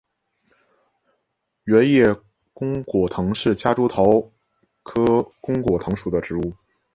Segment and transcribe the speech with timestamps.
[1.65, 2.19] 圆叶
[2.55, 4.31] 弓果藤是夹竹桃
[4.81, 6.55] 科弓果藤属的植物。